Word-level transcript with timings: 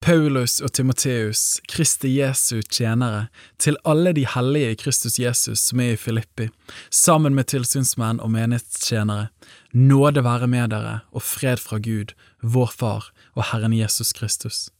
Paulus 0.00 0.62
og 0.64 0.72
Timoteus, 0.72 1.60
Kristi 1.68 2.08
Jesu 2.14 2.62
tjenere, 2.62 3.26
til 3.60 3.76
alle 3.84 4.14
de 4.16 4.22
hellige 4.24 4.70
i 4.72 4.78
Kristus 4.80 5.18
Jesus 5.20 5.60
som 5.68 5.82
er 5.84 5.92
i 5.92 5.98
Filippi, 6.00 6.46
sammen 6.88 7.36
med 7.36 7.50
tilsynsmenn 7.52 8.22
og 8.24 8.32
menighetstjenere, 8.32 9.28
nåde 9.76 10.22
være 10.24 10.48
med 10.48 10.72
dere 10.72 10.94
og 11.12 11.26
fred 11.28 11.60
fra 11.60 11.76
Gud, 11.84 12.14
vår 12.40 12.72
Far 12.72 13.10
og 13.36 13.50
Herren 13.50 13.76
Jesus 13.76 14.14
Kristus. 14.16 14.70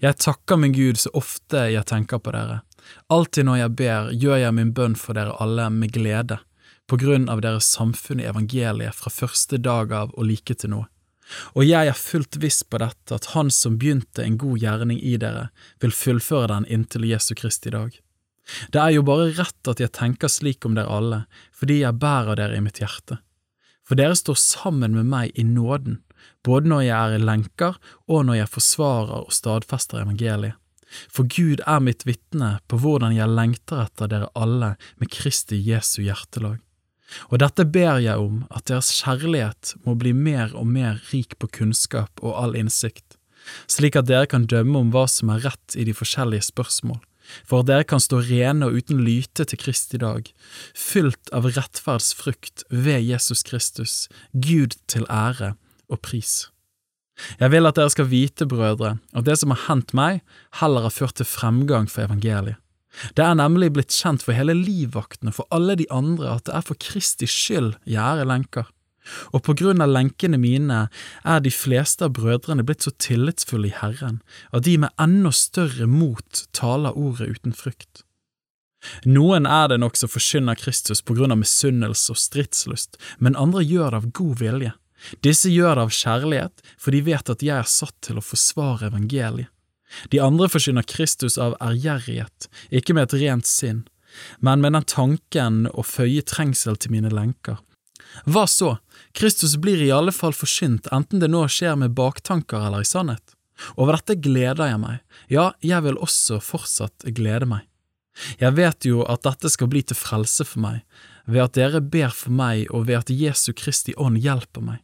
Jeg 0.00 0.16
takker 0.24 0.56
min 0.56 0.72
Gud 0.72 0.96
så 0.96 1.12
ofte 1.12 1.66
jeg 1.68 1.84
tenker 1.92 2.24
på 2.24 2.32
dere. 2.32 2.62
Alltid 3.12 3.44
når 3.44 3.60
jeg 3.60 3.76
ber, 3.82 4.10
gjør 4.16 4.42
jeg 4.46 4.56
min 4.56 4.72
bønn 4.72 4.96
for 4.96 5.12
dere 5.20 5.36
alle 5.44 5.68
med 5.76 5.92
glede, 5.92 6.40
på 6.88 6.96
grunn 7.04 7.28
av 7.28 7.44
deres 7.44 7.68
samfunn 7.68 8.24
i 8.24 8.30
evangeliet 8.32 8.96
fra 8.96 9.12
første 9.12 9.60
dag 9.60 9.92
av 9.92 10.16
og 10.16 10.32
like 10.32 10.56
til 10.56 10.72
nå 10.72 10.84
og 11.56 11.64
jeg 11.64 11.88
er 11.88 11.98
fullt 11.98 12.38
viss 12.42 12.62
på 12.66 12.80
dette, 12.82 13.16
at 13.16 13.32
Han 13.34 13.50
som 13.50 13.78
begynte 13.80 14.24
en 14.24 14.38
god 14.38 14.60
gjerning 14.60 15.00
i 15.00 15.16
dere, 15.20 15.48
vil 15.80 15.94
fullføre 15.94 16.52
den 16.52 16.66
inntil 16.66 17.06
Jesu 17.08 17.34
Kristi 17.38 17.72
dag. 17.74 17.94
Det 18.72 18.80
er 18.80 18.92
jo 18.92 19.04
bare 19.06 19.32
rett 19.38 19.70
at 19.70 19.80
jeg 19.80 19.94
tenker 19.96 20.28
slik 20.28 20.66
om 20.68 20.74
dere 20.76 20.92
alle, 20.92 21.20
fordi 21.56 21.80
jeg 21.80 22.00
bærer 22.00 22.36
dere 22.40 22.58
i 22.58 22.64
mitt 22.64 22.80
hjerte. 22.82 23.20
For 23.84 23.96
dere 24.00 24.16
står 24.16 24.36
sammen 24.40 24.96
med 24.96 25.08
meg 25.08 25.32
i 25.36 25.44
nåden, 25.44 26.02
både 26.44 26.68
når 26.72 26.84
jeg 26.84 26.96
er 26.98 27.16
i 27.16 27.24
lenker 27.24 27.80
og 28.08 28.28
når 28.28 28.42
jeg 28.42 28.52
forsvarer 28.52 29.24
og 29.24 29.32
stadfester 29.32 30.04
evangeliet. 30.04 30.60
For 31.10 31.26
Gud 31.26 31.64
er 31.66 31.80
mitt 31.82 32.04
vitne 32.06 32.58
på 32.70 32.78
hvordan 32.80 33.16
jeg 33.16 33.32
lengter 33.32 33.82
etter 33.82 34.10
dere 34.12 34.30
alle 34.38 34.74
med 35.00 35.10
Kristi 35.10 35.58
Jesu 35.58 36.04
hjertelag. 36.04 36.60
Og 37.30 37.40
dette 37.42 37.66
ber 37.68 38.00
jeg 38.02 38.20
om, 38.20 38.44
at 38.54 38.68
deres 38.70 38.90
kjærlighet 39.00 39.74
må 39.86 39.96
bli 39.98 40.14
mer 40.16 40.54
og 40.58 40.68
mer 40.70 41.00
rik 41.12 41.36
på 41.40 41.50
kunnskap 41.60 42.22
og 42.22 42.36
all 42.40 42.56
innsikt, 42.58 43.18
slik 43.70 43.98
at 43.98 44.08
dere 44.08 44.28
kan 44.30 44.48
dømme 44.50 44.80
om 44.80 44.94
hva 44.94 45.06
som 45.10 45.32
er 45.34 45.44
rett 45.48 45.76
i 45.76 45.86
de 45.88 45.94
forskjellige 45.96 46.48
spørsmål, 46.50 47.00
for 47.48 47.62
at 47.62 47.70
dere 47.70 47.88
kan 47.88 48.02
stå 48.02 48.22
rene 48.28 48.68
og 48.68 48.80
uten 48.80 49.04
lyte 49.04 49.46
til 49.48 49.60
Kristi 49.60 50.00
dag, 50.00 50.28
fylt 50.76 51.32
av 51.32 51.48
rettferdsfrukt 51.52 52.66
ved 52.70 53.04
Jesus 53.04 53.44
Kristus, 53.46 53.94
Gud 54.32 54.76
til 54.90 55.06
ære 55.10 55.54
og 55.88 56.02
pris. 56.04 56.48
Jeg 57.38 57.52
vil 57.52 57.68
at 57.68 57.76
dere 57.78 57.92
skal 57.94 58.10
vite, 58.10 58.46
brødre, 58.50 58.96
at 59.14 59.26
det 59.26 59.38
som 59.38 59.54
har 59.54 59.62
hendt 59.68 59.94
meg, 59.94 60.22
heller 60.58 60.88
har 60.88 60.94
ført 60.94 61.20
til 61.20 61.28
fremgang 61.28 61.86
for 61.90 62.08
evangeliet. 62.08 62.58
Det 63.16 63.24
er 63.24 63.34
nemlig 63.38 63.72
blitt 63.74 63.94
kjent 63.94 64.22
for 64.22 64.36
hele 64.36 64.54
livvaktene 64.56 65.34
for 65.34 65.48
alle 65.54 65.76
de 65.80 65.88
andre 65.90 66.36
at 66.36 66.46
det 66.46 66.54
er 66.54 66.66
for 66.68 66.78
Kristi 66.80 67.28
skyld 67.30 67.74
er 67.90 68.24
lenker, 68.28 68.70
og 69.34 69.42
på 69.44 69.54
grunn 69.58 69.82
av 69.84 69.92
lenkene 69.92 70.38
mine 70.40 70.86
er 71.24 71.44
de 71.44 71.52
fleste 71.52 72.06
av 72.06 72.14
brødrene 72.16 72.64
blitt 72.64 72.86
så 72.86 72.94
tillitsfulle 73.02 73.70
i 73.70 73.76
Herren 73.76 74.22
at 74.52 74.64
de 74.68 74.78
med 74.80 74.94
enda 75.00 75.32
større 75.34 75.88
mot 75.90 76.44
taler 76.56 76.96
ordet 76.96 77.34
uten 77.36 77.56
frykt. 77.56 78.04
Noen 79.08 79.46
er 79.48 79.70
det 79.72 79.80
nok 79.80 79.96
som 79.96 80.12
forkynner 80.12 80.58
Kristus 80.60 81.00
på 81.00 81.16
grunn 81.16 81.32
av 81.32 81.40
misunnelse 81.40 82.12
og 82.12 82.20
stridslyst, 82.20 82.98
men 83.18 83.38
andre 83.40 83.64
gjør 83.64 83.94
det 83.94 84.00
av 84.02 84.10
god 84.18 84.40
vilje. 84.42 84.74
Disse 85.24 85.52
gjør 85.52 85.78
det 85.78 85.86
av 85.86 85.94
kjærlighet, 85.94 86.62
for 86.80 86.94
de 86.94 87.00
vet 87.04 87.32
at 87.32 87.44
jeg 87.44 87.56
er 87.56 87.68
satt 87.68 87.96
til 88.04 88.20
å 88.20 88.24
forsvare 88.24 88.90
evangeliet. 88.92 89.50
De 90.10 90.20
andre 90.22 90.48
forsyner 90.50 90.86
Kristus 90.88 91.38
av 91.40 91.56
ærgjerrighet, 91.62 92.48
ikke 92.70 92.96
med 92.96 93.08
et 93.08 93.20
rent 93.22 93.48
sinn, 93.48 93.84
men 94.38 94.62
med 94.62 94.76
den 94.76 94.88
tanken 94.88 95.64
å 95.72 95.84
føye 95.86 96.22
trengsel 96.22 96.78
til 96.78 96.94
mine 96.94 97.12
lenker. 97.14 97.60
Hva 98.30 98.46
så, 98.46 98.76
Kristus 99.12 99.56
blir 99.58 99.80
i 99.82 99.92
alle 99.94 100.12
fall 100.14 100.34
forsynt 100.36 100.86
enten 100.94 101.22
det 101.22 101.30
nå 101.32 101.46
skjer 101.50 101.74
med 101.80 101.96
baktanker 101.98 102.68
eller 102.68 102.84
i 102.84 102.88
sannhet. 102.88 103.34
Over 103.78 103.98
dette 103.98 104.18
gleder 104.22 104.70
jeg 104.70 104.80
meg, 104.82 105.02
ja, 105.30 105.52
jeg 105.62 105.82
vil 105.86 105.98
også 106.02 106.40
fortsatt 106.42 107.06
glede 107.14 107.48
meg. 107.50 107.66
Jeg 108.38 108.54
vet 108.54 108.86
jo 108.86 109.02
at 109.10 109.24
dette 109.26 109.50
skal 109.50 109.70
bli 109.70 109.82
til 109.82 109.98
frelse 109.98 110.46
for 110.46 110.62
meg, 110.62 110.82
ved 111.26 111.46
at 111.46 111.56
dere 111.58 111.82
ber 111.82 112.14
for 112.14 112.34
meg 112.34 112.68
og 112.70 112.86
ved 112.90 113.02
at 113.02 113.14
Jesu 113.14 113.52
Kristi 113.56 113.94
ånd 113.98 114.20
hjelper 114.22 114.62
meg. 114.62 114.82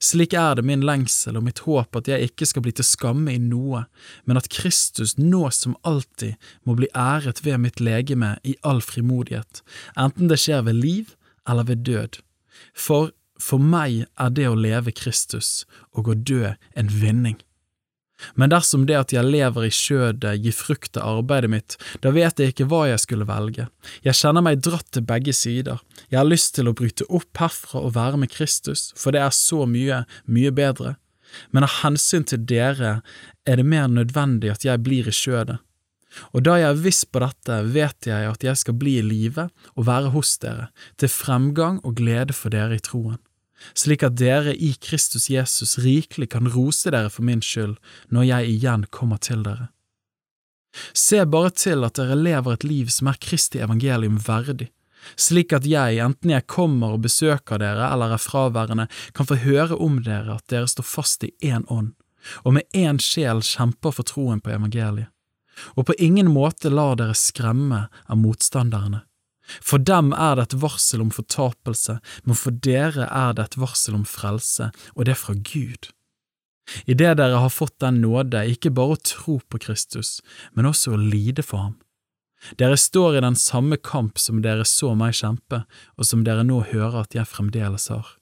Slik 0.00 0.32
er 0.32 0.56
det 0.56 0.64
min 0.64 0.80
lengsel 0.86 1.36
og 1.36 1.44
mitt 1.44 1.60
håp 1.66 1.96
at 1.98 2.08
jeg 2.08 2.30
ikke 2.30 2.48
skal 2.48 2.64
bli 2.64 2.72
til 2.72 2.86
skamme 2.88 3.34
i 3.34 3.40
noe, 3.42 3.84
men 4.24 4.40
at 4.40 4.48
Kristus 4.52 5.18
nå 5.20 5.42
som 5.52 5.76
alltid 5.84 6.40
må 6.64 6.78
bli 6.78 6.88
æret 6.96 7.42
ved 7.44 7.60
mitt 7.60 7.82
legeme 7.84 8.38
i 8.42 8.56
all 8.64 8.80
frimodighet, 8.80 9.60
enten 10.00 10.32
det 10.32 10.40
skjer 10.40 10.64
ved 10.64 10.80
liv 10.80 11.14
eller 11.48 11.68
ved 11.68 11.84
død. 11.84 12.22
For 12.72 13.12
for 13.40 13.62
meg 13.62 14.04
er 14.20 14.32
det 14.36 14.48
å 14.50 14.56
leve 14.58 14.92
Kristus 14.92 15.64
og 15.96 16.10
å 16.12 16.14
dø 16.14 16.52
en 16.76 16.90
vinning. 16.92 17.38
Men 18.34 18.52
dersom 18.52 18.86
det 18.88 18.98
at 18.98 19.14
jeg 19.14 19.26
lever 19.26 19.66
i 19.66 19.72
skjødet 19.74 20.36
gir 20.44 20.56
frukt 20.56 20.92
til 20.94 21.04
arbeidet 21.04 21.50
mitt, 21.52 21.76
da 22.04 22.12
vet 22.14 22.40
jeg 22.40 22.54
ikke 22.54 22.68
hva 22.70 22.86
jeg 22.90 23.02
skulle 23.04 23.28
velge. 23.28 23.68
Jeg 24.06 24.18
kjenner 24.18 24.44
meg 24.44 24.62
dratt 24.64 24.88
til 24.94 25.06
begge 25.06 25.34
sider. 25.36 25.80
Jeg 26.08 26.20
har 26.20 26.28
lyst 26.28 26.54
til 26.56 26.70
å 26.70 26.76
bryte 26.76 27.06
opp 27.08 27.40
herfra 27.40 27.84
og 27.84 27.94
være 27.96 28.20
med 28.22 28.32
Kristus, 28.32 28.90
for 28.98 29.16
det 29.16 29.24
er 29.24 29.34
så 29.36 29.64
mye, 29.68 30.04
mye 30.26 30.52
bedre. 30.54 30.96
Men 31.54 31.66
av 31.66 31.80
hensyn 31.84 32.26
til 32.26 32.42
dere 32.42 33.00
er 33.46 33.60
det 33.60 33.66
mer 33.66 33.90
nødvendig 33.90 34.50
at 34.52 34.66
jeg 34.66 34.82
blir 34.82 35.08
i 35.08 35.14
skjødet. 35.14 35.60
Og 36.34 36.42
da 36.42 36.56
jeg 36.58 36.72
er 36.72 36.80
viss 36.82 37.04
på 37.06 37.22
dette, 37.22 37.60
vet 37.70 38.08
jeg 38.10 38.26
at 38.26 38.42
jeg 38.42 38.58
skal 38.58 38.74
bli 38.78 38.96
i 38.98 39.06
live 39.06 39.46
og 39.76 39.86
være 39.86 40.10
hos 40.10 40.34
dere, 40.42 40.72
til 40.98 41.12
fremgang 41.12 41.78
og 41.86 42.00
glede 42.02 42.34
for 42.34 42.50
dere 42.50 42.80
i 42.80 42.82
troen 42.82 43.20
slik 43.74 44.04
at 44.06 44.16
dere 44.18 44.54
i 44.54 44.72
Kristus 44.80 45.28
Jesus 45.30 45.78
rikelig 45.78 46.30
kan 46.34 46.48
rose 46.48 46.90
dere 46.90 47.10
for 47.12 47.26
min 47.26 47.42
skyld 47.44 47.76
når 48.08 48.28
jeg 48.28 48.56
igjen 48.56 48.86
kommer 48.90 49.20
til 49.22 49.44
dere. 49.46 49.70
Se 50.94 51.24
bare 51.26 51.50
til 51.50 51.84
at 51.84 51.98
dere 51.98 52.18
lever 52.18 52.54
et 52.54 52.66
liv 52.66 52.90
som 52.94 53.10
er 53.10 53.18
Kristi 53.20 53.58
evangelium 53.58 54.20
verdig, 54.22 54.70
slik 55.16 55.52
at 55.56 55.66
jeg, 55.66 55.98
enten 55.98 56.30
jeg 56.30 56.46
kommer 56.46 56.94
og 56.94 57.04
besøker 57.06 57.58
dere 57.58 57.90
eller 57.90 58.14
er 58.14 58.22
fraværende, 58.22 58.86
kan 59.14 59.26
få 59.26 59.40
høre 59.42 59.76
om 59.76 59.98
dere 60.06 60.38
at 60.38 60.46
dere 60.52 60.70
står 60.70 60.86
fast 60.86 61.26
i 61.26 61.32
én 61.42 61.66
ånd, 61.66 61.94
og 62.44 62.58
med 62.58 62.68
én 62.76 63.00
sjel 63.02 63.42
kjemper 63.42 63.96
for 63.96 64.06
troen 64.06 64.42
på 64.44 64.54
evangeliet, 64.54 65.10
og 65.74 65.90
på 65.90 65.98
ingen 65.98 66.30
måte 66.32 66.70
lar 66.70 66.94
dere 67.00 67.18
skremme 67.18 67.88
av 68.06 68.20
motstanderne 68.20 69.02
for 69.58 69.82
dem 69.82 70.12
er 70.14 70.38
det 70.38 70.48
et 70.48 70.58
varsel 70.62 71.02
om 71.04 71.12
fortapelse, 71.14 71.98
men 72.24 72.38
for 72.38 72.54
dere 72.54 73.08
er 73.08 73.34
det 73.36 73.48
et 73.48 73.58
varsel 73.60 73.98
om 73.98 74.06
frelse, 74.08 74.70
og 74.94 75.06
det 75.06 75.16
er 75.16 75.22
fra 75.22 75.34
Gud. 75.34 75.90
Idet 76.86 77.16
dere 77.18 77.42
har 77.42 77.50
fått 77.50 77.80
den 77.82 78.00
nåde 78.04 78.44
ikke 78.52 78.70
bare 78.74 78.94
å 78.94 79.02
tro 79.02 79.40
på 79.42 79.60
Kristus, 79.62 80.20
men 80.54 80.68
også 80.70 80.94
å 80.94 81.00
lide 81.00 81.42
for 81.46 81.66
ham. 81.66 81.78
Dere 82.56 82.78
står 82.80 83.18
i 83.18 83.24
den 83.24 83.36
samme 83.36 83.76
kamp 83.76 84.18
som 84.18 84.40
dere 84.44 84.64
så 84.64 84.94
meg 84.96 85.18
kjempe, 85.18 85.64
og 85.98 86.08
som 86.08 86.24
dere 86.24 86.46
nå 86.46 86.62
hører 86.70 87.02
at 87.02 87.16
jeg 87.16 87.28
fremdeles 87.28 87.90
har. 87.92 88.14